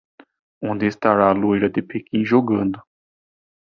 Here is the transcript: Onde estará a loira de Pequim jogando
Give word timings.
Onde 0.71 0.85
estará 0.87 1.25
a 1.29 1.39
loira 1.41 1.69
de 1.69 1.83
Pequim 1.83 2.25
jogando 2.25 2.81